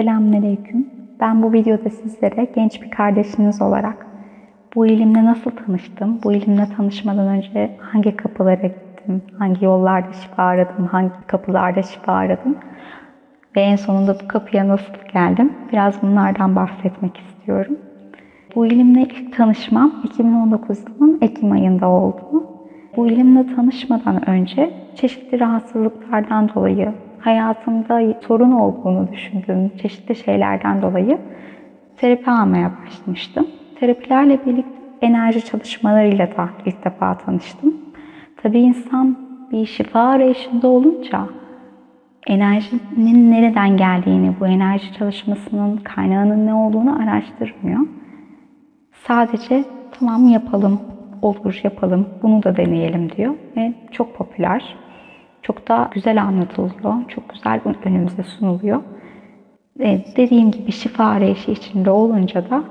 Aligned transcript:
Selamünaleyküm. 0.00 0.86
Ben 1.20 1.42
bu 1.42 1.52
videoda 1.52 1.90
sizlere 1.90 2.44
genç 2.54 2.82
bir 2.82 2.90
kardeşiniz 2.90 3.62
olarak 3.62 4.06
bu 4.74 4.86
ilimle 4.86 5.24
nasıl 5.24 5.50
tanıştım, 5.50 6.20
bu 6.24 6.32
ilimle 6.32 6.66
tanışmadan 6.76 7.28
önce 7.28 7.76
hangi 7.80 8.16
kapılara 8.16 8.66
gittim, 8.66 9.22
hangi 9.38 9.64
yollarda 9.64 10.12
şifa 10.12 10.42
aradım, 10.42 10.86
hangi 10.86 11.10
kapılarda 11.26 11.82
şifa 11.82 12.12
aradım 12.12 12.56
ve 13.56 13.60
en 13.60 13.76
sonunda 13.76 14.14
bu 14.22 14.28
kapıya 14.28 14.68
nasıl 14.68 14.92
geldim, 15.12 15.52
biraz 15.72 16.02
bunlardan 16.02 16.56
bahsetmek 16.56 17.16
istiyorum. 17.16 17.78
Bu 18.54 18.66
ilimle 18.66 19.00
ilk 19.00 19.36
tanışmam 19.36 19.92
2019 20.04 20.78
yılının 20.88 21.18
Ekim 21.22 21.52
ayında 21.52 21.88
oldu. 21.88 22.46
Bu 22.96 23.06
ilimle 23.06 23.54
tanışmadan 23.54 24.28
önce 24.30 24.70
çeşitli 24.94 25.40
rahatsızlıklardan 25.40 26.54
dolayı, 26.54 26.92
hayatımda 27.20 28.00
sorun 28.26 28.52
olduğunu 28.52 29.12
düşündüğüm 29.12 29.76
çeşitli 29.76 30.16
şeylerden 30.16 30.82
dolayı 30.82 31.18
terapi 31.96 32.30
almaya 32.30 32.72
başlamıştım. 32.82 33.46
Terapilerle 33.80 34.46
birlikte 34.46 34.80
enerji 35.00 35.44
çalışmalarıyla 35.44 36.26
da 36.36 36.48
ilk 36.66 36.84
defa 36.84 37.18
tanıştım. 37.18 37.74
Tabii 38.42 38.60
insan 38.60 39.16
bir 39.52 39.66
şifa 39.66 40.00
arayışında 40.00 40.68
olunca 40.68 41.26
enerjinin 42.26 43.30
nereden 43.30 43.76
geldiğini, 43.76 44.34
bu 44.40 44.46
enerji 44.46 44.92
çalışmasının 44.92 45.76
kaynağının 45.76 46.46
ne 46.46 46.54
olduğunu 46.54 47.02
araştırmıyor. 47.02 47.80
Sadece 48.92 49.64
tamam 49.98 50.28
yapalım, 50.28 50.80
olur 51.22 51.60
yapalım, 51.62 52.08
bunu 52.22 52.42
da 52.42 52.56
deneyelim 52.56 53.12
diyor 53.12 53.34
ve 53.56 53.72
çok 53.90 54.16
popüler. 54.16 54.76
Çok 55.42 55.68
da 55.68 55.90
güzel 55.94 56.22
anlatılıyor, 56.22 56.94
çok 57.08 57.28
güzel 57.28 57.60
önümüze 57.84 58.22
sunuluyor. 58.22 58.82
Ve 59.78 60.04
dediğim 60.16 60.50
gibi 60.50 60.72
şifa 60.72 61.04
arayışı 61.04 61.50
içinde 61.50 61.90
olunca 61.90 62.50
da 62.50 62.62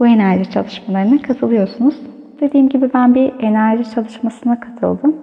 bu 0.00 0.06
enerji 0.06 0.50
çalışmalarına 0.50 1.22
katılıyorsunuz. 1.22 2.00
Dediğim 2.40 2.68
gibi 2.68 2.90
ben 2.94 3.14
bir 3.14 3.32
enerji 3.40 3.90
çalışmasına 3.90 4.60
katıldım. 4.60 5.16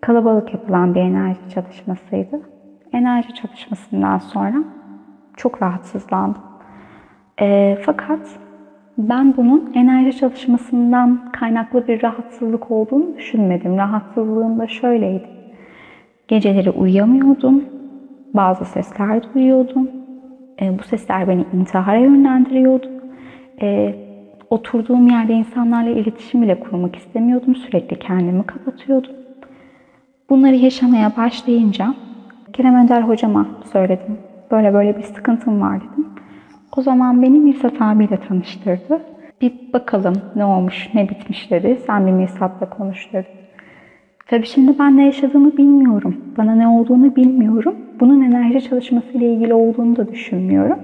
Kalabalık 0.00 0.54
yapılan 0.54 0.94
bir 0.94 1.00
enerji 1.00 1.40
çalışmasıydı. 1.54 2.40
Enerji 2.92 3.34
çalışmasından 3.34 4.18
sonra 4.18 4.64
çok 5.36 5.62
rahatsızlandım. 5.62 6.42
E, 7.40 7.78
fakat 7.86 8.20
ben 8.98 9.36
bunun 9.36 9.72
enerji 9.74 10.18
çalışmasından 10.18 11.32
kaynaklı 11.32 11.88
bir 11.88 12.02
rahatsızlık 12.02 12.70
olduğunu 12.70 13.16
düşünmedim. 13.16 13.76
Rahatsızlığım 13.76 14.58
da 14.58 14.66
şöyleydi. 14.66 15.37
Geceleri 16.28 16.70
uyuyamıyordum. 16.70 17.64
Bazı 18.34 18.64
sesler 18.64 19.34
duyuyordum. 19.34 19.88
E, 20.60 20.78
bu 20.78 20.82
sesler 20.82 21.28
beni 21.28 21.44
intihara 21.52 21.98
yönlendiriyordu. 21.98 22.86
E, 23.62 23.94
oturduğum 24.50 25.08
yerde 25.08 25.32
insanlarla 25.32 25.90
iletişim 25.90 26.42
bile 26.42 26.60
kurmak 26.60 26.96
istemiyordum. 26.96 27.54
Sürekli 27.54 27.98
kendimi 27.98 28.46
kapatıyordum. 28.46 29.12
Bunları 30.30 30.54
yaşamaya 30.54 31.12
başlayınca 31.16 31.94
Kerem 32.52 32.74
Önder 32.74 33.02
hocama 33.02 33.46
söyledim. 33.72 34.18
Böyle 34.50 34.74
böyle 34.74 34.96
bir 34.96 35.02
sıkıntım 35.02 35.60
var 35.60 35.80
dedim. 35.80 36.06
O 36.76 36.82
zaman 36.82 37.22
beni 37.22 37.38
Mirsat 37.38 37.82
abiyle 37.82 38.16
tanıştırdı. 38.16 39.00
Bir 39.40 39.72
bakalım 39.72 40.14
ne 40.36 40.44
olmuş, 40.44 40.88
ne 40.94 41.08
bitmiş 41.08 41.50
dedi. 41.50 41.80
Sen 41.86 42.06
bir 42.06 42.12
Mirsat'la 42.12 42.70
konuş 42.70 43.12
dedi. 43.12 43.47
Tabii 44.28 44.46
şimdi 44.46 44.78
ben 44.78 44.96
ne 44.96 45.06
yaşadığımı 45.06 45.56
bilmiyorum. 45.56 46.16
Bana 46.36 46.54
ne 46.54 46.68
olduğunu 46.68 47.16
bilmiyorum. 47.16 47.76
Bunun 48.00 48.22
enerji 48.22 48.68
çalışması 48.68 49.12
ile 49.12 49.32
ilgili 49.32 49.54
olduğunu 49.54 49.96
da 49.96 50.12
düşünmüyorum. 50.12 50.78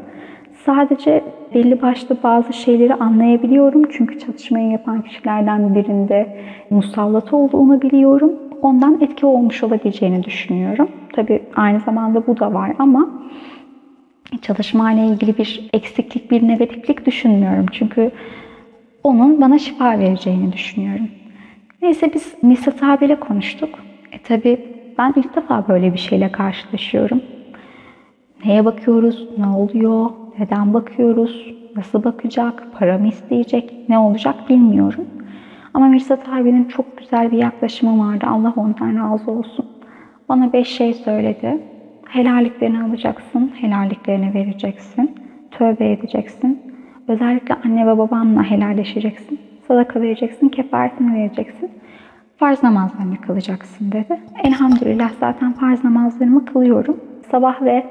Sadece 0.64 1.24
belli 1.54 1.82
başlı 1.82 2.16
bazı 2.22 2.52
şeyleri 2.52 2.94
anlayabiliyorum. 2.94 3.82
Çünkü 3.90 4.18
çalışmayı 4.18 4.70
yapan 4.70 5.02
kişilerden 5.02 5.74
birinde 5.74 6.36
musallat 6.70 7.32
olduğunu 7.32 7.82
biliyorum. 7.82 8.32
Ondan 8.62 9.00
etki 9.00 9.26
olmuş 9.26 9.62
olabileceğini 9.62 10.24
düşünüyorum. 10.24 10.88
Tabii 11.12 11.42
aynı 11.56 11.80
zamanda 11.80 12.26
bu 12.26 12.40
da 12.40 12.54
var 12.54 12.72
ama 12.78 13.08
çalışma 14.42 14.92
ile 14.92 15.06
ilgili 15.06 15.38
bir 15.38 15.70
eksiklik, 15.72 16.30
bir 16.30 16.48
negatiflik 16.48 17.06
düşünmüyorum. 17.06 17.66
Çünkü 17.72 18.10
onun 19.02 19.40
bana 19.40 19.58
şifa 19.58 19.98
vereceğini 19.98 20.52
düşünüyorum. 20.52 21.08
Neyse 21.84 22.14
biz 22.14 22.34
Misat 22.42 22.82
abiyle 22.82 23.20
konuştuk. 23.20 23.78
E 24.12 24.18
tabi 24.18 24.60
ben 24.98 25.12
ilk 25.16 25.36
defa 25.36 25.68
böyle 25.68 25.92
bir 25.92 25.98
şeyle 25.98 26.32
karşılaşıyorum. 26.32 27.22
Neye 28.44 28.64
bakıyoruz, 28.64 29.28
ne 29.38 29.46
oluyor, 29.46 30.10
neden 30.38 30.74
bakıyoruz, 30.74 31.46
nasıl 31.76 32.04
bakacak, 32.04 32.66
para 32.78 32.98
mı 32.98 33.08
isteyecek, 33.08 33.88
ne 33.88 33.98
olacak 33.98 34.34
bilmiyorum. 34.48 35.04
Ama 35.74 35.86
Mirsat 35.88 36.28
abinin 36.28 36.64
çok 36.64 36.98
güzel 36.98 37.32
bir 37.32 37.38
yaklaşımı 37.38 38.08
vardı. 38.08 38.26
Allah 38.28 38.52
ondan 38.56 39.12
razı 39.12 39.30
olsun. 39.30 39.66
Bana 40.28 40.52
beş 40.52 40.68
şey 40.68 40.94
söyledi. 40.94 41.58
Helalliklerini 42.08 42.82
alacaksın, 42.82 43.52
helalliklerini 43.60 44.34
vereceksin, 44.34 45.14
tövbe 45.50 45.92
edeceksin. 45.92 46.62
Özellikle 47.08 47.54
anne 47.54 47.86
ve 47.86 47.98
babanla 47.98 48.42
helalleşeceksin. 48.42 49.43
Sadaka 49.68 50.00
vereceksin, 50.00 50.48
kefaretini 50.48 51.14
vereceksin. 51.14 51.70
Farz 52.36 52.62
namazlarını 52.62 53.16
kılacaksın 53.16 53.92
dedi. 53.92 54.20
Elhamdülillah 54.44 55.10
zaten 55.20 55.52
farz 55.52 55.84
namazlarımı 55.84 56.44
kılıyorum. 56.44 57.00
Sabah 57.30 57.62
ve 57.62 57.86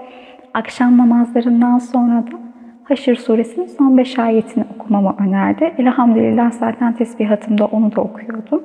akşam 0.53 0.97
namazlarından 0.97 1.79
sonra 1.79 2.23
da 2.31 2.43
Haşr 2.83 3.15
suresinin 3.15 3.67
son 3.67 3.97
beş 3.97 4.19
ayetini 4.19 4.65
okumamı 4.75 5.15
önerdi. 5.19 5.73
Elhamdülillah 5.77 6.51
zaten 6.51 6.93
tesbihatımda 6.93 7.65
onu 7.65 7.95
da 7.95 8.01
okuyordum. 8.01 8.63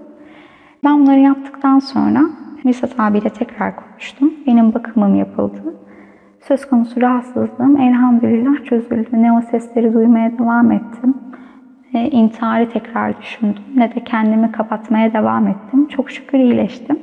Ben 0.85 1.01
bunları 1.01 1.21
yaptıktan 1.21 1.79
sonra 1.79 2.21
Misat 2.65 3.01
abiyle 3.01 3.29
tekrar 3.29 3.77
konuştum. 3.77 4.33
Benim 4.47 4.75
bakımım 4.75 5.15
yapıldı. 5.15 5.75
Söz 6.41 6.69
konusu 6.69 7.01
rahatsızlığım 7.01 7.81
elhamdülillah 7.81 8.65
çözüldü. 8.65 9.09
Ne 9.13 9.33
o 9.33 9.41
sesleri 9.41 9.95
duymaya 9.95 10.39
devam 10.39 10.73
ettim. 10.73 11.15
Ne 11.95 12.09
intiharı 12.09 12.71
tekrar 12.71 13.23
düşündüm. 13.23 13.63
Ne 13.77 13.95
de 13.95 14.05
kendimi 14.05 14.53
kapatmaya 14.53 15.13
devam 15.13 15.49
ettim. 15.49 15.89
Çok 15.89 16.11
şükür 16.11 16.39
iyileştim. 16.39 16.99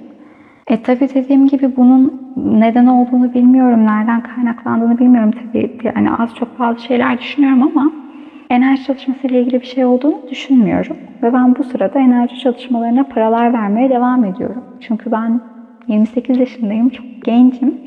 E 0.68 0.82
tabii 0.82 1.10
dediğim 1.14 1.48
gibi 1.48 1.76
bunun 1.78 2.34
neden 2.36 2.86
olduğunu 2.86 3.34
bilmiyorum, 3.34 3.86
nereden 3.86 4.22
kaynaklandığını 4.22 5.00
bilmiyorum 5.00 5.32
tabii. 5.32 5.78
Yani 5.84 6.12
az 6.12 6.36
çok 6.36 6.60
bazı 6.60 6.80
şeyler 6.80 7.20
düşünüyorum 7.20 7.64
ama 7.64 7.92
enerji 8.50 8.84
çalışması 8.84 9.28
ile 9.28 9.42
ilgili 9.42 9.62
bir 9.62 9.66
şey 9.66 9.86
olduğunu 9.86 10.22
düşünmüyorum. 10.30 10.98
Ve 11.24 11.34
ben 11.34 11.56
bu 11.56 11.64
sırada 11.64 12.00
enerji 12.00 12.40
çalışmalarına 12.40 13.04
paralar 13.04 13.54
vermeye 13.54 13.90
devam 13.90 14.26
ediyorum. 14.26 14.64
Çünkü 14.80 15.12
ben 15.12 15.42
28 15.88 16.40
yaşındayım, 16.40 16.90
çok 16.90 17.06
gencim. 17.24 17.78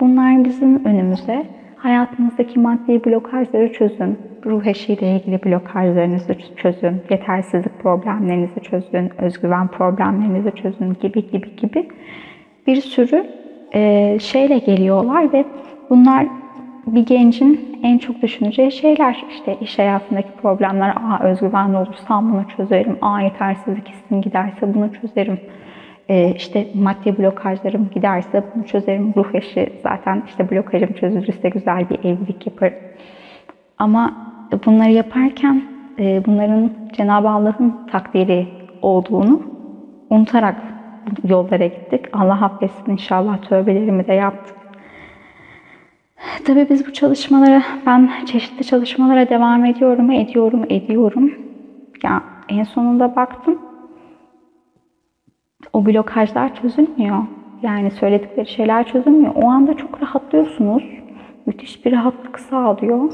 Bunlar 0.00 0.44
bizim 0.44 0.84
önümüze 0.84 1.46
hayatınızdaki 1.76 2.60
maddi 2.60 3.04
blokajları 3.04 3.72
çözün, 3.72 4.18
ruh 4.44 4.66
eşiyle 4.66 5.16
ilgili 5.16 5.44
blokajlarınızı 5.44 6.36
çözün, 6.56 7.02
yetersizlik 7.10 7.78
problemlerinizi 7.82 8.60
çözün, 8.60 9.10
özgüven 9.18 9.68
problemlerinizi 9.68 10.50
çözün 10.50 10.96
gibi 11.00 11.30
gibi 11.30 11.56
gibi 11.56 11.88
bir 12.66 12.76
sürü 12.76 13.26
e, 13.74 14.18
şeyle 14.20 14.58
geliyorlar 14.58 15.32
ve 15.32 15.44
bunlar 15.90 16.26
bir 16.86 17.06
gencin 17.06 17.78
en 17.82 17.98
çok 17.98 18.22
düşüneceği 18.22 18.72
şeyler. 18.72 19.24
İşte 19.30 19.56
iş 19.60 19.78
hayatındaki 19.78 20.28
problemler, 20.42 20.88
aa 20.88 21.24
özgüvenli 21.24 21.76
olursam 21.76 22.32
bunu 22.32 22.44
çözerim, 22.56 22.98
aa 23.02 23.20
yetersizlik 23.20 23.88
hissim 23.88 24.20
giderse 24.20 24.74
bunu 24.74 24.92
çözerim. 24.92 25.40
Ee, 26.08 26.32
işte 26.36 26.66
maddi 26.74 27.18
blokajlarım 27.18 27.90
giderse 27.94 28.44
bunu 28.54 28.66
çözerim. 28.66 29.12
Ruh 29.16 29.34
eşi 29.34 29.72
zaten 29.82 30.22
işte 30.26 30.50
blokajım 30.50 30.92
çözülürse 30.92 31.48
güzel 31.48 31.90
bir 31.90 31.98
evlilik 31.98 32.46
yaparım. 32.46 32.78
Ama 33.78 34.12
bunları 34.66 34.90
yaparken 34.90 35.62
e, 35.98 36.22
bunların 36.26 36.70
Cenab-ı 36.92 37.28
Allah'ın 37.28 37.74
takdiri 37.90 38.48
olduğunu 38.82 39.42
unutarak 40.10 40.56
yollara 41.24 41.66
gittik. 41.66 42.06
Allah 42.12 42.44
affetsin 42.44 42.92
inşallah 42.92 43.42
tövbelerimi 43.42 44.06
de 44.06 44.12
yaptık. 44.12 44.56
Tabii 46.46 46.66
biz 46.70 46.86
bu 46.86 46.92
çalışmalara, 46.92 47.62
ben 47.86 48.10
çeşitli 48.26 48.64
çalışmalara 48.64 49.28
devam 49.28 49.64
ediyorum, 49.64 50.10
ediyorum, 50.10 50.64
ediyorum. 50.68 51.32
Ya 52.02 52.22
en 52.48 52.64
sonunda 52.64 53.16
baktım, 53.16 53.58
o 55.72 55.86
blokajlar 55.86 56.54
çözülmüyor. 56.54 57.18
Yani 57.62 57.90
söyledikleri 57.90 58.46
şeyler 58.46 58.86
çözülmüyor. 58.86 59.32
O 59.34 59.48
anda 59.48 59.76
çok 59.76 60.02
rahatlıyorsunuz. 60.02 60.84
Müthiş 61.46 61.84
bir 61.84 61.92
rahatlık 61.92 62.40
sağlıyor. 62.40 63.12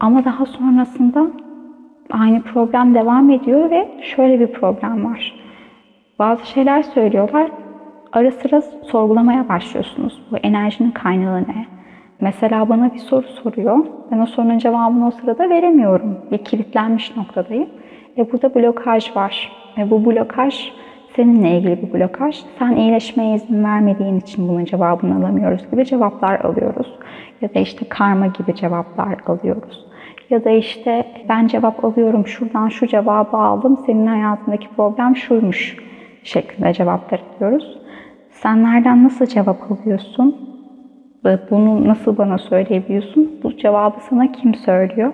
Ama 0.00 0.24
daha 0.24 0.46
sonrasında 0.46 1.26
aynı 2.10 2.42
problem 2.42 2.94
devam 2.94 3.30
ediyor 3.30 3.70
ve 3.70 3.88
şöyle 4.02 4.40
bir 4.40 4.46
problem 4.46 5.04
var. 5.04 5.34
Bazı 6.18 6.46
şeyler 6.46 6.82
söylüyorlar. 6.82 7.50
Ara 8.12 8.30
sıra 8.30 8.60
sorgulamaya 8.60 9.48
başlıyorsunuz. 9.48 10.22
Bu 10.30 10.36
enerjinin 10.36 10.90
kaynağı 10.90 11.42
ne? 11.42 11.66
Mesela 12.20 12.68
bana 12.68 12.94
bir 12.94 12.98
soru 12.98 13.26
soruyor. 13.26 13.86
Ben 14.10 14.18
o 14.18 14.26
sorunun 14.26 14.58
cevabını 14.58 15.06
o 15.06 15.10
sırada 15.10 15.50
veremiyorum. 15.50 16.18
Bir 16.30 16.38
kilitlenmiş 16.38 17.16
noktadayım. 17.16 17.68
E 18.18 18.32
burada 18.32 18.54
blokaj 18.54 19.16
var. 19.16 19.52
E 19.78 19.90
bu 19.90 20.06
blokaj 20.06 20.72
seninle 21.16 21.58
ilgili 21.58 21.82
bir 21.82 21.92
blokaj. 21.92 22.42
Sen 22.58 22.76
iyileşmeye 22.76 23.34
izin 23.34 23.64
vermediğin 23.64 24.20
için 24.20 24.48
bunun 24.48 24.64
cevabını 24.64 25.16
alamıyoruz 25.16 25.70
gibi 25.70 25.84
cevaplar 25.84 26.40
alıyoruz. 26.40 26.98
Ya 27.40 27.54
da 27.54 27.58
işte 27.58 27.88
karma 27.88 28.26
gibi 28.26 28.54
cevaplar 28.54 29.18
alıyoruz. 29.26 29.86
Ya 30.30 30.44
da 30.44 30.50
işte 30.50 31.06
ben 31.28 31.46
cevap 31.46 31.84
alıyorum 31.84 32.26
şuradan 32.26 32.68
şu 32.68 32.86
cevabı 32.86 33.36
aldım 33.36 33.78
senin 33.86 34.06
hayatındaki 34.06 34.68
problem 34.76 35.16
şuymuş 35.16 35.76
şeklinde 36.24 36.72
cevaplar 36.72 37.22
alıyoruz. 37.36 37.78
Sen 38.30 38.64
nereden 38.64 39.04
nasıl 39.04 39.26
cevap 39.26 39.72
alıyorsun? 39.72 40.50
Ve 41.24 41.38
bunu 41.50 41.88
nasıl 41.88 42.18
bana 42.18 42.38
söyleyebiliyorsun? 42.38 43.40
Bu 43.42 43.56
cevabı 43.56 44.00
sana 44.00 44.32
kim 44.32 44.54
söylüyor? 44.54 45.12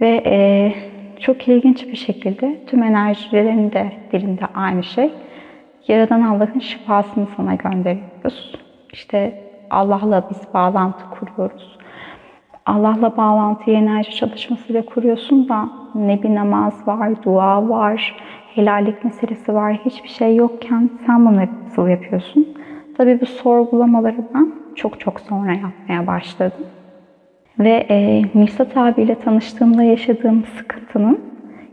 Ve 0.00 0.22
e, 0.26 0.72
çok 1.20 1.48
ilginç 1.48 1.86
bir 1.86 1.96
şekilde 1.96 2.60
tüm 2.66 2.82
enerjilerin 2.82 3.72
de 3.72 3.92
dilinde 4.12 4.46
aynı 4.54 4.82
şey. 4.84 5.10
Yaradan 5.88 6.22
Allah'ın 6.22 6.60
şifasını 6.60 7.26
sana 7.36 7.54
gönderiyoruz. 7.54 8.54
İşte 8.92 9.49
Allah'la 9.70 10.24
biz 10.30 10.54
bağlantı 10.54 11.04
kuruyoruz. 11.10 11.78
Allah'la 12.66 13.16
bağlantıyı 13.16 13.76
enerji 13.76 14.16
çalışmasıyla 14.16 14.84
kuruyorsun 14.84 15.48
da 15.48 15.68
ne 15.94 16.22
bir 16.22 16.34
namaz 16.34 16.88
var, 16.88 17.22
dua 17.22 17.68
var, 17.68 18.16
helallik 18.54 19.04
meselesi 19.04 19.54
var, 19.54 19.80
hiçbir 19.84 20.08
şey 20.08 20.36
yokken 20.36 20.90
sen 21.06 21.26
bunu 21.26 21.40
nasıl 21.64 21.88
yapıyorsun? 21.88 22.48
Tabii 22.96 23.20
bu 23.20 23.26
sorgulamaları 23.26 24.28
ben 24.34 24.52
çok 24.74 25.00
çok 25.00 25.20
sonra 25.20 25.52
yapmaya 25.52 26.06
başladım. 26.06 26.66
Ve 27.58 27.86
e, 27.90 28.22
Mirsat 28.34 28.76
abiyle 28.76 29.14
tanıştığımda 29.14 29.82
yaşadığım 29.82 30.44
sıkıntının 30.44 31.20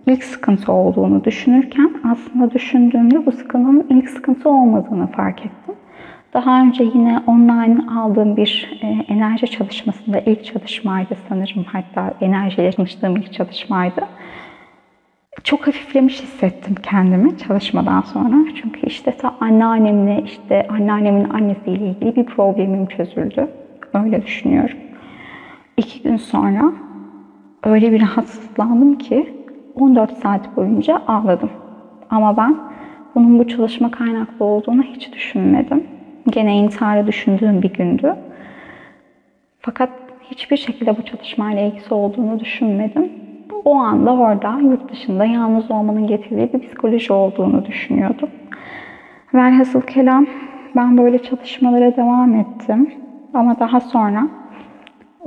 ilk 0.06 0.24
sıkıntı 0.24 0.72
olduğunu 0.72 1.24
düşünürken 1.24 1.92
aslında 2.12 2.52
düşündüğümde 2.52 3.26
bu 3.26 3.32
sıkıntının 3.32 3.86
ilk 3.90 4.10
sıkıntı 4.10 4.50
olmadığını 4.50 5.08
fark 5.08 5.40
ettim. 5.40 5.76
Daha 6.34 6.62
önce 6.62 6.84
yine 6.84 7.20
online 7.28 7.78
aldığım 8.00 8.38
bir 8.38 8.80
e, 8.82 9.14
enerji 9.14 9.48
çalışmasında 9.48 10.20
ilk 10.20 10.46
çalışmaydı 10.46 11.18
sanırım 11.30 11.64
hatta 11.64 12.14
enerjiyle 12.22 12.72
tanıştığım 12.72 13.16
ilk 13.16 13.34
çalışmaydı. 13.34 14.02
Çok 15.44 15.68
hafiflemiş 15.68 16.22
hissettim 16.24 16.76
kendimi 16.84 17.38
çalışmadan 17.38 18.02
sonra. 18.02 18.36
Çünkü 18.62 18.88
işte 18.88 19.12
ta 19.12 19.36
anneannemle 19.40 20.24
işte 20.26 20.68
anneannemin 20.70 21.30
annesiyle 21.30 21.86
ilgili 21.90 22.16
bir 22.16 22.26
problemim 22.26 22.86
çözüldü. 22.86 23.48
Öyle 23.94 24.24
düşünüyorum. 24.24 24.78
İki 25.78 26.04
gün 26.04 26.18
sonra 26.18 26.72
öyle 27.64 27.92
bir 27.92 28.02
rahatsızlandım 28.02 28.98
ki 28.98 29.34
14 29.76 30.18
saat 30.18 30.58
boyunca 30.58 31.02
ağladım. 31.08 31.50
Ama 32.10 32.38
ben 32.38 32.56
bunun 33.16 33.40
bu 33.40 33.48
çalışma 33.48 33.92
kaynaklı 33.92 34.46
olduğunu 34.46 34.84
hiç 34.84 35.14
düşünmedim. 35.14 35.97
Gene 36.30 36.58
intiharı 36.58 37.08
düşündüğüm 37.08 37.62
bir 37.62 37.74
gündü. 37.74 38.16
Fakat 39.60 39.90
hiçbir 40.32 40.58
şekilde 40.58 40.98
bu 40.98 41.06
çalışmayla 41.06 41.62
ilgisi 41.62 41.94
olduğunu 41.94 42.40
düşünmedim. 42.40 43.12
O 43.66 43.76
anda 43.76 44.14
orada 44.14 44.60
yurt 44.60 44.92
dışında 44.92 45.26
yalnız 45.26 45.72
olmanın 45.72 46.08
getirdiği 46.08 46.54
bir 46.54 46.60
psikoloji 46.60 47.14
olduğunu 47.14 47.66
düşünüyordum. 47.66 48.30
Velhasıl 49.34 49.82
kelam 49.82 50.28
ben 50.76 50.98
böyle 50.98 51.24
çalışmalara 51.24 51.96
devam 51.96 52.36
ettim. 52.36 52.94
Ama 53.34 53.60
daha 53.60 53.80
sonra 53.80 54.28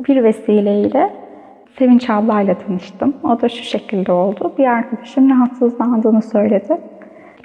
bir 0.08 0.24
vesileyle 0.24 1.10
Sevinç 1.78 2.10
ablayla 2.10 2.54
tanıştım. 2.54 3.14
O 3.22 3.40
da 3.40 3.48
şu 3.48 3.62
şekilde 3.62 4.12
oldu. 4.12 4.52
Bir 4.58 4.64
arkadaşım 4.64 5.30
rahatsızlandığını 5.30 6.22
söyledi. 6.22 6.80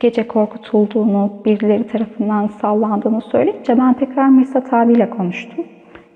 Gece 0.05 0.27
korkutulduğunu, 0.27 1.33
birileri 1.45 1.87
tarafından 1.87 2.47
sallandığını 2.47 3.21
söyleyince 3.21 3.77
ben 3.77 3.93
tekrar 3.93 4.29
Mirsat 4.29 4.73
abiyle 4.73 5.09
konuştum. 5.09 5.65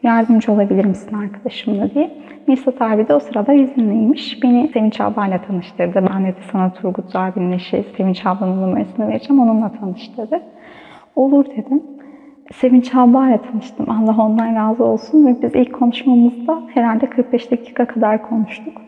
Yardımcı 0.03 0.51
olabilir 0.51 0.85
misin 0.85 1.17
arkadaşımla 1.17 1.93
diye. 1.93 2.11
Mirsat 2.47 2.81
abi 2.81 3.07
de 3.07 3.15
o 3.15 3.19
sırada 3.19 3.53
izinliymiş. 3.53 4.43
Beni 4.43 4.67
Sevinç 4.67 5.01
ablayla 5.01 5.41
tanıştırdı. 5.41 6.07
Ben 6.13 6.25
dedi 6.25 6.37
sana 6.51 6.73
Turgut 6.73 7.15
abinin 7.15 7.51
eşi 7.51 7.85
Sevinç 7.97 8.25
ablanın 8.25 8.61
numarasını 8.61 9.07
vereceğim. 9.07 9.41
Onunla 9.41 9.71
tanıştırdı. 9.71 10.41
Olur 11.15 11.45
dedim. 11.45 11.83
Sevinç 12.53 12.95
ablayla 12.95 13.41
tanıştım. 13.41 13.89
Allah 13.89 14.23
ondan 14.23 14.55
razı 14.55 14.83
olsun. 14.83 15.25
Ve 15.25 15.41
biz 15.41 15.55
ilk 15.55 15.73
konuşmamızda 15.73 16.61
herhalde 16.73 17.09
45 17.09 17.51
dakika 17.51 17.85
kadar 17.85 18.29
konuştuk. 18.29 18.81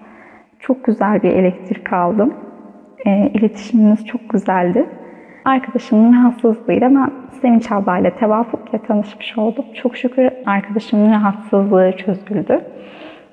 Çok 0.60 0.84
güzel 0.84 1.24
bir 1.24 1.30
elektrik 1.30 1.94
aldım. 1.94 2.34
E, 3.06 3.32
iletişimimiz 3.34 4.06
çok 4.06 4.30
güzeldi. 4.30 4.86
Arkadaşımın 5.46 6.14
rahatsızlığıyla 6.14 6.90
ben 6.90 7.12
Sevinç 7.42 7.72
ablayla 7.72 8.16
tevafukla 8.16 8.78
tanışmış 8.78 9.38
oldum. 9.38 9.66
Çok 9.74 9.98
şükür 9.98 10.30
arkadaşımın 10.46 11.12
rahatsızlığı 11.12 11.94
çözüldü. 11.98 12.62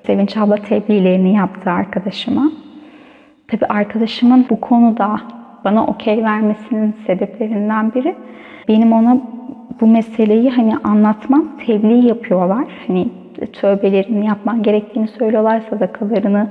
Sevinç 0.05 0.37
abla 0.37 0.55
tebliğlerini 0.55 1.35
yaptı 1.35 1.71
arkadaşıma. 1.71 2.51
Tabii 3.47 3.65
arkadaşımın 3.65 4.45
bu 4.49 4.61
konuda 4.61 5.21
bana 5.65 5.85
okey 5.85 6.23
vermesinin 6.23 6.95
sebeplerinden 7.07 7.93
biri 7.93 8.15
benim 8.67 8.93
ona 8.93 9.17
bu 9.81 9.87
meseleyi 9.87 10.49
hani 10.49 10.77
anlatmam, 10.83 11.45
tebliğ 11.65 12.07
yapıyorlar. 12.07 12.65
Hani 12.87 13.07
tövbelerini 13.45 14.25
yapman 14.25 14.63
gerektiğini 14.63 15.07
söylüyorlar, 15.07 15.61
sadakalarını 15.69 16.47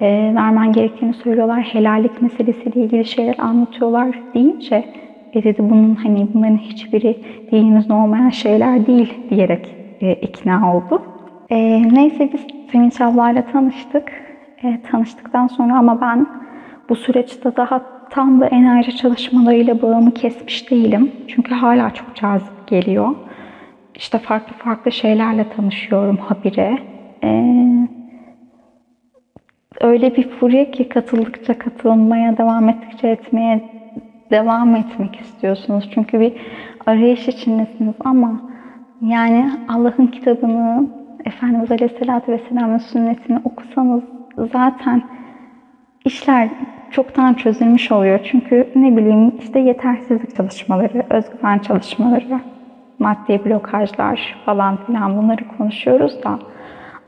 e, 0.00 0.32
vermen 0.34 0.72
gerektiğini 0.72 1.14
söylüyorlar, 1.14 1.60
helallik 1.60 2.22
meselesiyle 2.22 2.80
ilgili 2.80 3.04
şeyler 3.04 3.38
anlatıyorlar 3.38 4.18
deyince 4.34 4.84
e 5.32 5.44
dedi 5.44 5.58
bunun 5.58 5.94
hani 5.94 6.28
bunların 6.34 6.56
hiçbiri 6.56 7.16
dinimizde 7.52 7.92
olmayan 7.92 8.30
şeyler 8.30 8.86
değil 8.86 9.14
diyerek 9.30 9.74
e, 10.00 10.12
ikna 10.12 10.74
oldu. 10.74 11.02
E, 11.50 11.82
neyse 11.94 12.30
biz 12.32 12.46
Sevinç 12.72 13.00
ablayla 13.00 13.42
tanıştık. 13.52 14.12
E, 14.62 14.80
tanıştıktan 14.90 15.46
sonra 15.46 15.78
ama 15.78 16.00
ben 16.00 16.26
bu 16.88 16.96
süreçte 16.96 17.56
daha 17.56 17.82
tam 18.10 18.40
da 18.40 18.46
enerji 18.46 18.96
çalışmalarıyla 18.96 19.82
bağımı 19.82 20.14
kesmiş 20.14 20.70
değilim. 20.70 21.12
Çünkü 21.28 21.54
hala 21.54 21.90
çok 21.90 22.16
cazip 22.16 22.66
geliyor. 22.66 23.08
İşte 23.94 24.18
farklı 24.18 24.56
farklı 24.56 24.92
şeylerle 24.92 25.48
tanışıyorum 25.48 26.16
habire. 26.16 26.78
Ee, 27.24 27.88
öyle 29.80 30.16
bir 30.16 30.28
furya 30.28 30.70
ki 30.70 30.88
katıldıkça 30.88 31.58
katılmaya, 31.58 32.38
devam 32.38 32.68
ettikçe 32.68 33.08
etmeye 33.08 33.70
devam 34.30 34.76
etmek 34.76 35.20
istiyorsunuz. 35.20 35.90
Çünkü 35.94 36.20
bir 36.20 36.32
arayış 36.86 37.28
içindesiniz 37.28 37.94
ama 38.04 38.40
yani 39.00 39.50
Allah'ın 39.68 40.06
kitabını, 40.06 40.88
Efendimiz 41.24 41.70
Aleyhisselatü 41.70 42.32
Vesselam'ın 42.32 42.78
sünnetini 42.78 43.38
okusanız 43.44 44.02
zaten 44.52 45.02
işler 46.04 46.48
çoktan 46.90 47.34
çözülmüş 47.34 47.92
oluyor. 47.92 48.20
Çünkü 48.24 48.68
ne 48.74 48.96
bileyim 48.96 49.32
işte 49.38 49.58
yetersizlik 49.58 50.36
çalışmaları, 50.36 51.06
özgüven 51.10 51.58
çalışmaları, 51.58 52.40
maddi 53.04 53.44
blokajlar 53.44 54.36
falan 54.44 54.76
filan 54.76 55.16
bunları 55.16 55.48
konuşuyoruz 55.58 56.24
da 56.24 56.38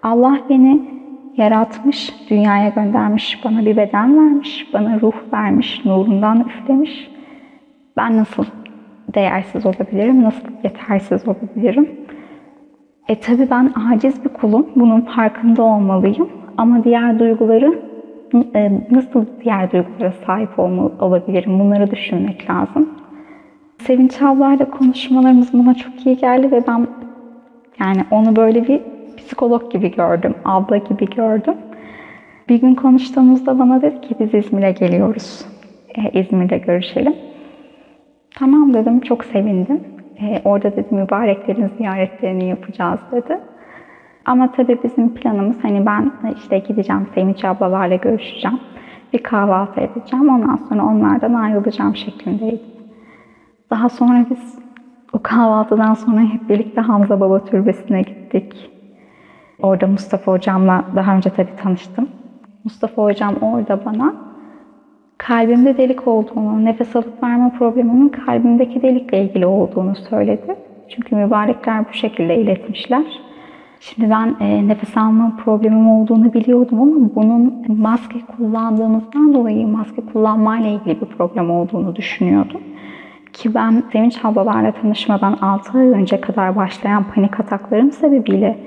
Allah 0.03 0.39
beni 0.49 0.97
yaratmış, 1.37 2.15
dünyaya 2.31 2.69
göndermiş, 2.69 3.45
bana 3.45 3.67
bir 3.67 3.77
beden 3.77 4.17
vermiş, 4.19 4.67
bana 4.73 5.01
ruh 5.01 5.33
vermiş, 5.33 5.85
nurundan 5.85 6.41
üflemiş. 6.41 7.11
Ben 7.97 8.17
nasıl 8.17 8.45
değersiz 9.15 9.67
olabilirim, 9.67 10.23
nasıl 10.23 10.49
yetersiz 10.65 11.29
olabilirim? 11.29 11.91
E 13.09 13.21
tabi 13.21 13.51
ben 13.51 13.73
aciz 13.91 14.25
bir 14.25 14.29
kulum, 14.29 14.67
bunun 14.77 15.01
farkında 15.01 15.63
olmalıyım. 15.63 16.29
Ama 16.57 16.85
diğer 16.85 17.19
duyguları 17.19 17.79
e, 18.55 18.81
nasıl 18.91 19.25
diğer 19.45 19.73
duygulara 19.73 20.13
sahip 20.27 20.59
olabilirim 21.01 21.59
bunları 21.61 21.91
düşünmek 21.91 22.51
lazım. 22.51 22.89
Sevinç 23.79 24.23
ablayla 24.23 24.71
konuşmalarımız 24.71 25.55
bana 25.55 25.75
çok 25.75 26.07
iyi 26.07 26.17
geldi 26.17 26.53
ve 26.53 26.67
ben 26.69 26.87
yani 27.81 28.05
onu 28.11 28.37
böyle 28.37 28.69
bir 28.69 28.81
psikolog 29.17 29.73
gibi 29.73 29.91
gördüm, 29.91 30.35
abla 30.45 30.77
gibi 30.77 31.07
gördüm. 31.11 31.55
Bir 32.49 32.61
gün 32.61 32.75
konuştuğumuzda 32.75 33.59
bana 33.59 33.83
dedi 33.83 34.01
ki 34.01 34.17
biz 34.21 34.35
İzmir'e 34.35 34.73
geliyoruz. 34.73 35.47
Ee, 35.99 36.21
İzmir'de 36.21 36.59
görüşelim. 36.59 37.15
Tamam 38.35 38.75
dedim, 38.75 39.01
çok 39.01 39.25
sevindim. 39.25 39.81
Ee, 40.21 40.43
orada 40.45 40.77
dedi 40.77 40.95
mübareklerin 40.95 41.71
ziyaretlerini 41.79 42.49
yapacağız 42.49 43.01
dedi. 43.13 43.39
Ama 44.25 44.53
tabii 44.53 44.79
bizim 44.85 45.15
planımız 45.15 45.65
hani 45.65 45.87
ben 45.87 46.13
işte 46.37 46.59
gideceğim 46.59 47.07
Sevinç 47.15 47.45
ablalarla 47.45 47.97
görüşeceğim. 47.97 48.61
Bir 49.13 49.23
kahvaltı 49.23 49.81
edeceğim. 49.81 50.29
Ondan 50.29 50.57
sonra 50.69 50.85
onlardan 50.85 51.35
ayrılacağım 51.35 51.97
şeklindeydi. 51.97 52.76
Daha 53.71 53.89
sonra 53.89 54.27
biz 54.31 54.59
o 55.13 55.19
kahvaltıdan 55.23 55.95
sonra 55.95 56.21
hep 56.21 56.49
birlikte 56.49 56.81
Hamza 56.81 57.21
Baba 57.21 57.45
Türbesi'ne 57.45 58.03
gittik. 58.03 58.71
Orada 59.63 59.87
Mustafa 59.87 60.33
hocamla 60.33 60.85
daha 60.97 61.17
önce 61.17 61.31
tabii 61.31 61.57
tanıştım. 61.63 62.09
Mustafa 62.65 63.03
hocam 63.03 63.35
orada 63.41 63.85
bana 63.85 64.15
kalbimde 65.19 65.77
delik 65.77 66.09
olduğunu, 66.09 66.65
nefes 66.65 66.97
alıp 66.97 67.23
verme 67.23 67.53
problemimin 67.59 68.09
kalbimdeki 68.09 68.83
delikle 68.83 69.25
ilgili 69.25 69.47
olduğunu 69.47 69.95
söyledi. 69.95 70.57
Çünkü 70.89 71.17
mübarekler 71.17 71.89
bu 71.89 71.93
şekilde 71.93 72.37
iletmişler. 72.37 73.05
Şimdi 73.81 74.11
ben 74.11 74.37
e, 74.41 74.69
nefes 74.69 74.97
alma 74.97 75.37
problemim 75.45 75.89
olduğunu 75.91 76.33
biliyordum 76.33 76.83
ama 76.83 77.15
bunun 77.15 77.65
maske 77.69 78.21
kullandığımızdan 78.37 79.35
dolayı 79.35 79.67
maske 79.67 80.03
kullanmayla 80.13 80.71
ilgili 80.71 81.01
bir 81.01 81.07
problem 81.07 81.51
olduğunu 81.51 81.97
düşünüyordum. 81.97 82.61
Ki 83.37 83.55
ben 83.55 83.83
Sevinç 83.93 84.25
ablalarla 84.25 84.73
tanışmadan 84.73 85.33
6 85.41 85.79
ay 85.79 85.89
önce 85.89 86.21
kadar 86.21 86.57
başlayan 86.57 87.05
panik 87.05 87.41
ataklarım 87.41 87.93
sebebiyle 87.93 88.59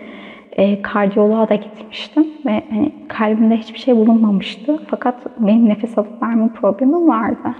e, 0.52 0.82
kardiyoloğa 0.82 1.50
da 1.50 1.56
gitmiştim 1.56 2.28
ve 2.46 2.64
hani, 2.70 2.94
kalbimde 3.08 3.58
hiçbir 3.58 3.80
şey 3.80 3.96
bulunmamıştı. 3.96 4.80
Fakat 4.88 5.16
benim 5.40 5.70
nefes 5.70 5.98
alıp 5.98 6.24
verme 6.24 6.50
problemim 6.50 7.08
vardı. 7.08 7.56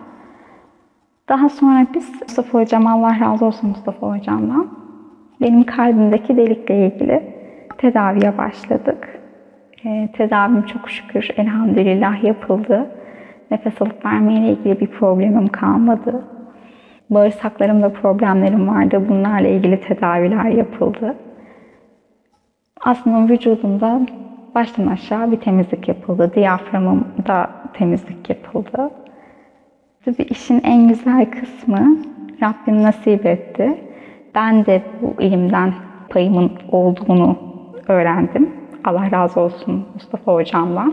Daha 1.30 1.50
sonra 1.50 1.86
biz 1.94 2.22
Mustafa 2.22 2.60
Hocam, 2.60 2.88
Allah 2.88 3.20
razı 3.20 3.46
olsun 3.46 3.70
Mustafa 3.70 4.18
Hocam'dan, 4.18 4.68
benim 5.42 5.64
kalbimdeki 5.64 6.38
delikle 6.38 6.88
ilgili 6.88 7.24
tedaviye 7.78 8.38
başladık. 8.38 9.20
E, 9.86 10.10
tedavim 10.14 10.62
çok 10.66 10.90
şükür 10.90 11.30
elhamdülillah 11.38 12.24
yapıldı. 12.24 12.92
Nefes 13.52 13.82
alıp 13.82 14.06
vermeyle 14.06 14.50
ilgili 14.52 14.80
bir 14.80 14.88
problemim 14.88 15.48
kalmadı. 15.48 16.24
Bağırsaklarımda 17.10 17.94
problemlerim 17.94 18.68
vardı. 18.68 19.06
Bunlarla 19.10 19.48
ilgili 19.48 19.82
tedaviler 19.82 20.46
yapıldı. 20.46 21.16
Aslında 22.82 23.34
vücudumda 23.34 24.02
baştan 24.56 24.88
aşağı 24.88 25.32
bir 25.32 25.40
temizlik 25.40 25.88
yapıldı. 25.88 26.32
Diyaframımda 26.36 27.50
temizlik 27.74 28.30
yapıldı. 28.30 28.90
Tabii 30.06 30.24
işin 30.24 30.62
en 30.64 30.88
güzel 30.88 31.32
kısmı 31.32 31.98
Rabbim 32.42 32.84
nasip 32.84 33.26
etti. 33.26 33.78
Ben 34.36 34.66
de 34.66 34.82
bu 35.02 35.22
ilimden 35.22 35.74
payımın 36.10 36.52
olduğunu 36.72 37.38
öğrendim. 37.88 38.50
Allah 38.84 39.12
razı 39.12 39.40
olsun 39.40 39.86
Mustafa 39.94 40.34
hocamla. 40.34 40.86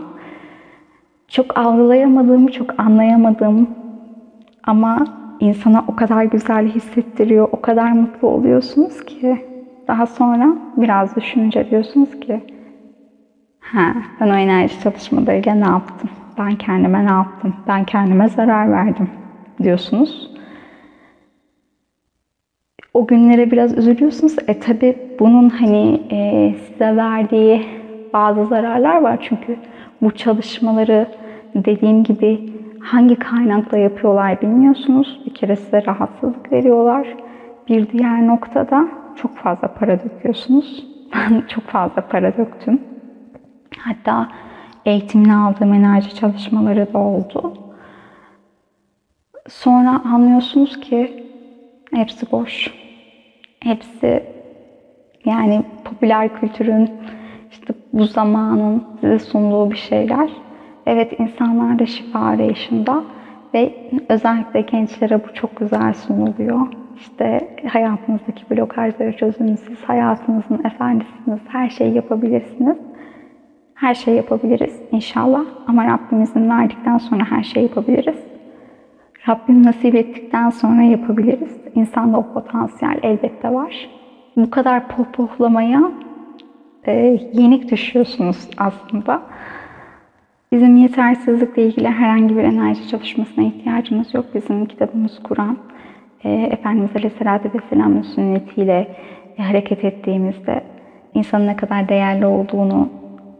Çok 1.27 1.57
algılayamadığım, 1.57 2.47
çok 2.47 2.79
anlayamadığım 2.79 3.69
ama 4.63 5.05
insana 5.39 5.85
o 5.87 5.95
kadar 5.95 6.23
güzel 6.23 6.67
hissettiriyor, 6.67 7.49
o 7.51 7.61
kadar 7.61 7.91
mutlu 7.91 8.27
oluyorsunuz 8.27 9.05
ki 9.05 9.45
daha 9.87 10.05
sonra 10.05 10.55
biraz 10.77 11.15
düşününce 11.15 11.69
diyorsunuz 11.69 12.19
ki 12.19 12.41
ha 13.59 13.93
ben 14.21 14.29
o 14.29 14.35
enerji 14.35 14.81
çalışmalarıyla 14.81 15.55
ne 15.55 15.65
yaptım? 15.65 16.09
Ben 16.37 16.55
kendime 16.55 17.05
ne 17.05 17.11
yaptım? 17.11 17.55
Ben 17.67 17.85
kendime 17.85 18.29
zarar 18.29 18.71
verdim 18.71 19.09
diyorsunuz. 19.63 20.31
O 22.93 23.07
günlere 23.07 23.51
biraz 23.51 23.77
üzülüyorsunuz. 23.77 24.35
E 24.47 24.59
tabi 24.59 24.97
bunun 25.19 25.49
hani 25.49 26.01
e, 26.11 26.53
size 26.67 26.95
verdiği 26.95 27.65
bazı 28.13 28.45
zararlar 28.45 29.01
var. 29.01 29.17
Çünkü 29.21 29.57
bu 30.01 30.11
çalışmaları 30.11 31.07
dediğim 31.55 32.03
gibi 32.03 32.56
hangi 32.81 33.15
kaynakla 33.15 33.77
yapıyorlar 33.77 34.41
bilmiyorsunuz. 34.41 35.21
Bir 35.25 35.33
kere 35.33 35.55
size 35.55 35.85
rahatsızlık 35.85 36.51
veriyorlar. 36.51 37.07
Bir 37.67 37.89
diğer 37.89 38.27
noktada 38.27 38.87
çok 39.15 39.37
fazla 39.37 39.73
para 39.73 40.03
döküyorsunuz. 40.03 40.87
Ben 41.13 41.41
çok 41.47 41.63
fazla 41.63 42.07
para 42.07 42.37
döktüm. 42.37 42.81
Hatta 43.79 44.27
eğitimini 44.85 45.35
aldığım 45.35 45.73
enerji 45.73 46.15
çalışmaları 46.15 46.93
da 46.93 46.97
oldu. 46.97 47.53
Sonra 49.49 50.01
anlıyorsunuz 50.13 50.79
ki 50.79 51.23
hepsi 51.93 52.31
boş. 52.31 52.73
Hepsi 53.59 54.23
yani 55.25 55.63
popüler 55.83 56.39
kültürün 56.39 56.91
işte 57.51 57.73
bu 57.93 58.03
zamanın 58.03 58.83
size 59.01 59.19
sunduğu 59.19 59.71
bir 59.71 59.77
şeyler. 59.77 60.29
Evet 60.89 61.19
insanlar 61.19 61.79
da 61.79 61.85
şifa 61.85 62.19
arayışında 62.19 63.03
ve 63.53 63.73
özellikle 64.09 64.61
gençlere 64.61 65.23
bu 65.27 65.33
çok 65.33 65.57
güzel 65.57 65.93
sunuluyor. 65.93 66.67
İşte 66.99 67.55
hayatınızdaki 67.67 68.49
blokajları 68.51 69.17
çözün, 69.17 69.55
siz 69.55 69.83
hayatınızın 69.83 70.63
efendisiniz, 70.63 71.39
her 71.47 71.69
şeyi 71.69 71.95
yapabilirsiniz. 71.95 72.77
Her 73.73 73.93
şeyi 73.93 74.17
yapabiliriz 74.17 74.81
inşallah 74.91 75.45
ama 75.67 75.85
Rabbimizin 75.85 76.49
verdikten 76.49 76.97
sonra 76.97 77.23
her 77.31 77.43
şeyi 77.43 77.63
yapabiliriz. 77.63 78.17
Rabbim 79.29 79.63
nasip 79.63 79.95
ettikten 79.95 80.49
sonra 80.49 80.81
yapabiliriz. 80.81 81.57
İnsanda 81.75 82.17
o 82.17 82.33
potansiyel 82.33 82.99
elbette 83.03 83.53
var. 83.53 83.89
Bu 84.35 84.49
kadar 84.49 84.87
pohpohlamaya 84.87 85.91
e, 86.87 87.19
yenik 87.33 87.71
düşüyorsunuz 87.71 88.49
aslında. 88.57 89.21
Bizim 90.57 90.75
yetersizlikle 90.75 91.65
ilgili 91.65 91.87
herhangi 91.87 92.37
bir 92.37 92.43
enerji 92.43 92.89
çalışmasına 92.89 93.45
ihtiyacımız 93.45 94.13
yok. 94.13 94.25
Bizim 94.35 94.65
kitabımız 94.65 95.19
Kur'an. 95.23 95.57
E, 96.23 96.29
Efendimiz 96.31 96.89
Aleyhisselatü 96.95 97.49
Vesselam'ın 97.53 98.01
sünnetiyle 98.01 98.97
e, 99.37 99.43
hareket 99.43 99.83
ettiğimizde 99.83 100.63
insanın 101.13 101.47
ne 101.47 101.55
kadar 101.55 101.89
değerli 101.89 102.25
olduğunu 102.25 102.89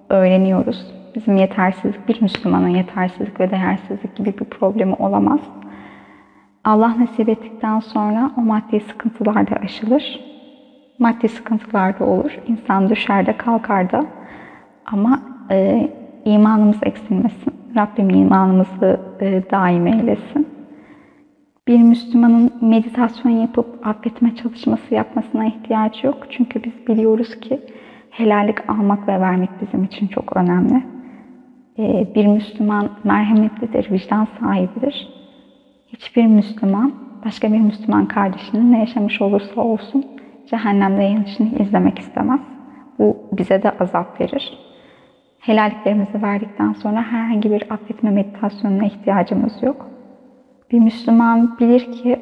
öğreniyoruz. 0.09 0.93
Bizim 1.15 1.37
yetersizlik, 1.37 2.07
bir 2.07 2.21
Müslümanın 2.21 2.67
yetersizlik 2.67 3.39
ve 3.39 3.51
değersizlik 3.51 4.15
gibi 4.15 4.33
bir 4.39 4.45
problemi 4.45 4.93
olamaz. 4.93 5.41
Allah 6.63 6.95
nasip 6.99 7.29
ettikten 7.29 7.79
sonra 7.79 8.31
o 8.37 8.41
maddi 8.41 8.79
sıkıntılar 8.79 9.49
da 9.49 9.55
aşılır. 9.55 10.19
Maddi 10.99 11.29
sıkıntılar 11.29 11.99
da 11.99 12.05
olur. 12.05 12.39
İnsan 12.47 12.89
düşer 12.89 13.25
de 13.25 13.37
kalkar 13.37 13.91
da. 13.91 14.05
Ama 14.85 15.19
e, 15.51 15.89
imanımız 16.27 16.77
eksilmesin. 16.83 17.53
Rabbim 17.75 18.09
imanımızı 18.09 18.99
e, 19.21 19.43
daim 19.51 19.87
eylesin. 19.87 20.47
Bir 21.67 21.79
Müslümanın 21.79 22.51
meditasyon 22.61 23.31
yapıp 23.31 23.87
affetme 23.87 24.35
çalışması 24.35 24.95
yapmasına 24.95 25.45
ihtiyacı 25.45 26.07
yok. 26.07 26.17
Çünkü 26.29 26.63
biz 26.63 26.87
biliyoruz 26.87 27.39
ki 27.39 27.61
helallik 28.09 28.69
almak 28.69 29.07
ve 29.07 29.19
vermek 29.19 29.49
bizim 29.61 29.83
için 29.83 30.07
çok 30.07 30.37
önemli. 30.37 30.83
E, 31.79 32.07
bir 32.15 32.27
Müslüman 32.27 32.89
merhametlidir, 33.03 33.91
vicdan 33.91 34.27
sahibidir. 34.39 35.09
Hiçbir 35.87 36.25
Müslüman 36.25 36.93
başka 37.25 37.53
bir 37.53 37.59
Müslüman 37.59 38.05
kardeşinin 38.05 38.71
ne 38.71 38.79
yaşamış 38.79 39.21
olursa 39.21 39.61
olsun 39.61 40.05
cehennemde 40.49 41.03
yanışını 41.03 41.47
izlemek 41.63 41.99
istemez. 41.99 42.39
Bu 42.99 43.17
bize 43.31 43.63
de 43.63 43.71
azap 43.79 44.21
verir. 44.21 44.66
Helalliklerimizi 45.39 46.21
verdikten 46.21 46.73
sonra 46.73 47.03
herhangi 47.03 47.51
bir 47.51 47.71
affetme 47.71 48.09
meditasyonuna 48.09 48.85
ihtiyacımız 48.85 49.63
yok. 49.63 49.87
Bir 50.71 50.79
Müslüman 50.79 51.59
bilir 51.59 51.91
ki 51.91 52.19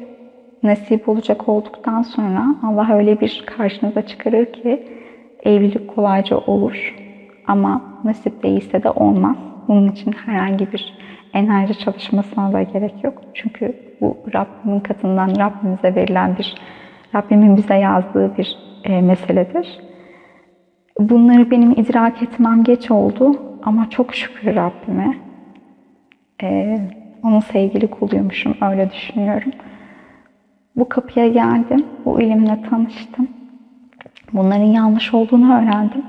nasip 0.64 1.10
olacak 1.10 1.50
olduktan 1.50 2.02
sonra 2.02 2.56
Allah 2.64 2.96
öyle 2.96 3.22
bir 3.22 3.44
karşınıza 3.58 4.02
çıkarır 4.02 4.46
ki 4.46 4.88
evlilik 5.44 5.96
kolayca 5.96 6.38
olur. 6.38 6.96
Ama 7.48 7.82
nasip 8.04 8.44
değilse 8.44 8.84
de 8.84 8.90
olmaz. 8.90 9.38
Bunun 9.68 9.92
için 9.92 10.12
herhangi 10.12 10.72
bir 10.74 10.94
enerji 11.34 11.80
çalışmasına 11.80 12.54
da 12.54 12.62
gerek 12.62 13.04
yok. 13.04 13.22
Çünkü 13.34 13.76
bu 14.02 14.18
Rabbimin 14.34 14.80
katından 14.80 15.36
Rabbimize 15.40 15.96
verilen 15.96 16.38
bir, 16.38 16.56
Rabbimin 17.16 17.58
bize 17.58 17.76
yazdığı 17.76 18.38
bir 18.38 18.58
e, 18.84 19.02
meseledir. 19.02 19.80
Bunları 21.00 21.52
benim 21.52 21.72
idrak 21.72 22.24
etmem 22.24 22.64
geç 22.64 22.92
oldu 22.92 23.42
ama 23.64 23.90
çok 23.90 24.16
şükür 24.16 24.56
Rabbime. 24.56 25.18
E, 26.44 26.78
onun 27.24 27.40
sevgili 27.40 27.88
kuluymuşum, 27.88 28.56
öyle 28.62 28.92
düşünüyorum. 28.92 29.52
Bu 30.76 30.90
kapıya 30.90 31.28
geldim, 31.28 31.86
bu 32.06 32.22
ilimle 32.22 32.62
tanıştım. 32.70 33.28
Bunların 34.34 34.66
yanlış 34.66 35.14
olduğunu 35.14 35.54
öğrendim. 35.54 36.04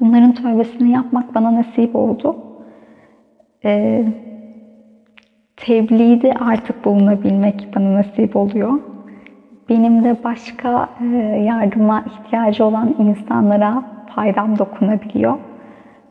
Bunların 0.00 0.32
tövbesini 0.32 0.90
yapmak 0.90 1.34
bana 1.34 1.54
nasip 1.54 1.96
oldu. 1.96 2.36
Ee, 3.64 4.04
tebliğde 5.56 6.34
artık 6.34 6.84
bulunabilmek 6.84 7.68
bana 7.76 7.94
nasip 7.94 8.36
oluyor. 8.36 8.80
Benim 9.68 10.04
de 10.04 10.16
başka 10.24 10.88
e, 11.00 11.16
yardıma 11.46 12.04
ihtiyacı 12.06 12.64
olan 12.64 12.94
insanlara 12.98 13.82
faydam 14.14 14.58
dokunabiliyor. 14.58 15.38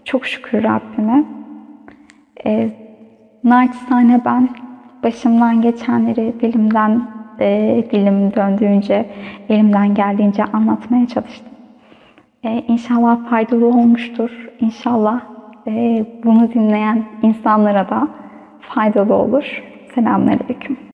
Çok 0.05 0.25
şükür 0.25 0.63
Rabbime. 0.63 1.23
E, 2.45 2.69
naçizane 3.43 4.21
ben 4.25 4.49
başımdan 5.03 5.61
geçenleri 5.61 6.33
dilimden 6.41 7.01
e, 7.39 7.83
dilim 7.91 8.33
döndüğünce, 8.33 9.05
elimden 9.49 9.93
geldiğince 9.93 10.43
anlatmaya 10.43 11.07
çalıştım. 11.07 11.53
E, 12.43 12.63
inşallah 12.67 13.29
faydalı 13.29 13.67
olmuştur. 13.67 14.49
İnşallah 14.59 15.21
e, 15.67 16.05
bunu 16.23 16.53
dinleyen 16.53 17.03
insanlara 17.21 17.89
da 17.89 18.07
faydalı 18.61 19.13
olur. 19.13 19.63
Selamünaleyküm. 19.95 20.88